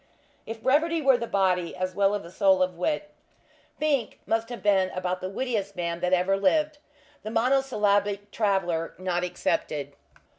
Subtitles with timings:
[0.47, 3.11] If brevity were the body, as well as the soul of wit,
[3.77, 6.79] Fink must have been about the wittiest man that ever lived,
[7.21, 9.93] the Monosyllabic Traveller not excepted.